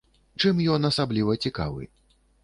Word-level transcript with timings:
Чым 0.43 0.61
ён 0.75 0.79
ім 0.79 0.87
асабліва 0.89 1.35
цікавы? 1.49 1.83